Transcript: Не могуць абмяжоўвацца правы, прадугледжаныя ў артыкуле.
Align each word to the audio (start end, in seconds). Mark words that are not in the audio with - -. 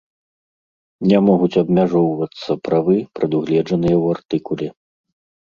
Не 1.11 1.19
могуць 1.27 1.59
абмяжоўвацца 1.63 2.51
правы, 2.69 2.97
прадугледжаныя 3.21 3.95
ў 4.03 4.19
артыкуле. 4.19 4.67